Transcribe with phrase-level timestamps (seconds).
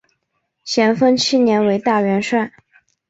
[0.63, 2.51] 咸丰七年为大元帅。